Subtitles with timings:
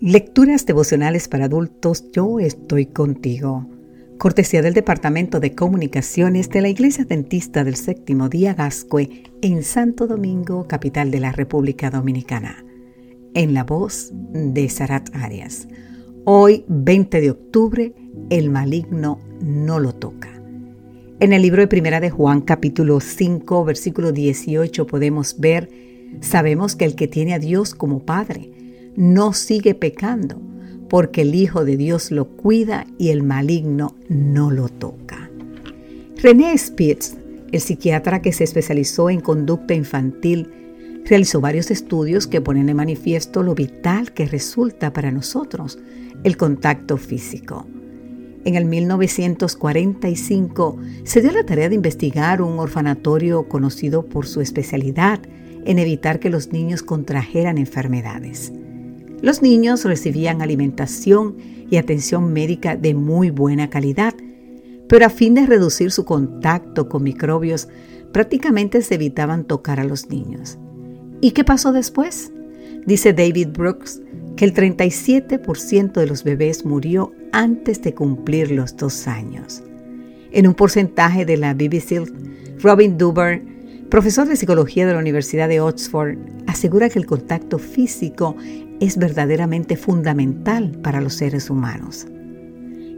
[0.00, 3.66] Lecturas devocionales para adultos, yo estoy contigo.
[4.16, 10.06] Cortesía del Departamento de Comunicaciones de la Iglesia Dentista del Séptimo Día Gascue en Santo
[10.06, 12.64] Domingo, capital de la República Dominicana.
[13.34, 15.66] En la voz de Sarat Arias.
[16.24, 17.92] Hoy, 20 de octubre,
[18.30, 20.30] el maligno no lo toca.
[21.18, 25.68] En el libro de Primera de Juan, capítulo 5, versículo 18, podemos ver,
[26.20, 28.52] sabemos que el que tiene a Dios como Padre,
[28.98, 30.42] no sigue pecando,
[30.88, 35.30] porque el Hijo de Dios lo cuida y el maligno no lo toca.
[36.16, 37.14] René Spitz,
[37.52, 40.50] el psiquiatra que se especializó en conducta infantil,
[41.04, 45.78] realizó varios estudios que ponen en manifiesto lo vital que resulta para nosotros
[46.24, 47.68] el contacto físico.
[48.44, 55.20] En el 1945 se dio la tarea de investigar un orfanatorio conocido por su especialidad
[55.64, 58.52] en evitar que los niños contrajeran enfermedades.
[59.20, 61.36] Los niños recibían alimentación
[61.70, 64.14] y atención médica de muy buena calidad,
[64.88, 67.68] pero a fin de reducir su contacto con microbios,
[68.12, 70.58] prácticamente se evitaban tocar a los niños.
[71.20, 72.32] ¿Y qué pasó después?
[72.86, 74.00] Dice David Brooks
[74.36, 79.64] que el 37% de los bebés murió antes de cumplir los dos años.
[80.30, 82.08] En un porcentaje de la BBC,
[82.62, 83.42] Robin Duber,
[83.90, 88.36] profesor de psicología de la Universidad de Oxford, asegura que el contacto físico
[88.80, 92.06] es verdaderamente fundamental para los seres humanos.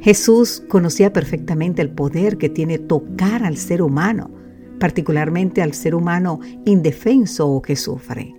[0.00, 4.30] Jesús conocía perfectamente el poder que tiene tocar al ser humano,
[4.78, 8.34] particularmente al ser humano indefenso o que sufre.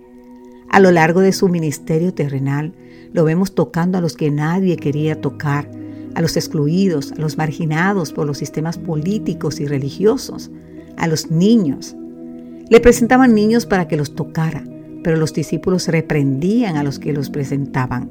[0.70, 2.74] A lo largo de su ministerio terrenal,
[3.12, 5.70] lo vemos tocando a los que nadie quería tocar,
[6.14, 10.50] a los excluidos, a los marginados por los sistemas políticos y religiosos,
[10.96, 11.96] a los niños.
[12.70, 14.62] Le presentaban niños para que los tocara,
[15.02, 18.08] pero los discípulos reprendían a los que los presentaban.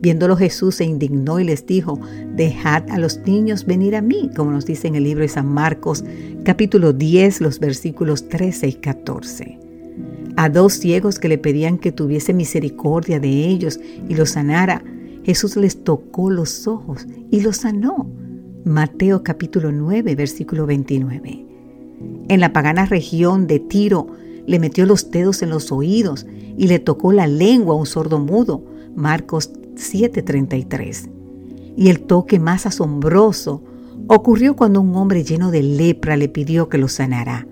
[0.00, 2.00] Viéndolo Jesús se indignó y les dijo,
[2.34, 5.46] dejad a los niños venir a mí, como nos dice en el libro de San
[5.46, 6.04] Marcos,
[6.42, 9.58] capítulo 10, los versículos 13 y 14.
[10.36, 14.82] A dos ciegos que le pedían que tuviese misericordia de ellos y los sanara,
[15.22, 18.10] Jesús les tocó los ojos y los sanó.
[18.64, 21.51] Mateo capítulo 9, versículo 29.
[22.28, 24.08] En la pagana región de Tiro,
[24.46, 26.26] le metió los dedos en los oídos
[26.56, 28.64] y le tocó la lengua a un sordo mudo.
[28.94, 31.08] Marcos 7:33.
[31.76, 33.62] Y el toque más asombroso
[34.08, 37.46] ocurrió cuando un hombre lleno de lepra le pidió que lo sanara.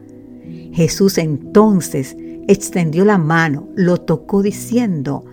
[0.73, 2.17] Jesús entonces
[2.49, 5.25] extendió la mano, lo tocó diciendo,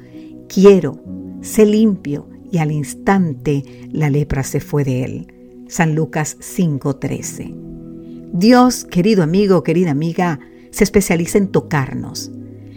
[0.47, 1.00] quiero,
[1.41, 5.34] sé limpio, y al instante la lepra se fue de él.
[5.67, 7.76] San Lucas 5:13.
[8.33, 10.39] Dios, querido amigo, querida amiga,
[10.71, 12.31] se especializa en tocarnos.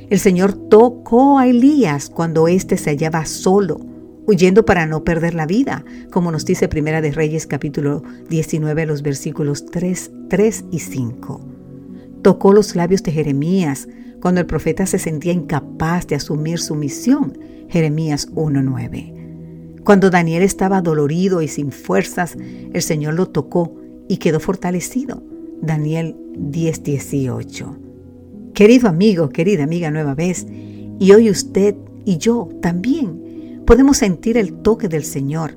[0.08, 3.80] El Señor tocó a Elías cuando éste se hallaba solo,
[4.26, 9.02] huyendo para no perder la vida, como nos dice Primera de Reyes capítulo 19, los
[9.02, 11.40] versículos 3, 3 y 5.
[12.22, 13.88] Tocó los labios de Jeremías
[14.20, 19.82] cuando el profeta se sentía incapaz de asumir su misión, Jeremías 1.9.
[19.84, 22.36] Cuando Daniel estaba dolorido y sin fuerzas,
[22.72, 23.76] el Señor lo tocó
[24.08, 25.22] y quedó fortalecido,
[25.62, 27.76] Daniel 10:18.
[28.54, 30.46] Querido amigo, querida amiga nueva vez,
[30.98, 35.56] y hoy usted y yo también podemos sentir el toque del Señor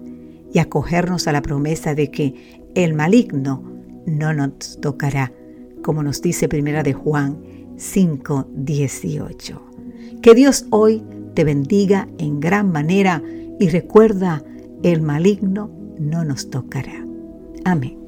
[0.54, 2.36] y acogernos a la promesa de que
[2.76, 3.64] el maligno
[4.06, 5.32] no nos tocará,
[5.84, 7.38] como nos dice Primera de Juan
[7.78, 9.62] 5:18.
[10.22, 11.04] Que Dios hoy
[11.34, 13.22] te bendiga en gran manera
[13.60, 14.44] y recuerda,
[14.84, 17.06] el maligno no nos tocará.
[17.66, 18.03] Amén.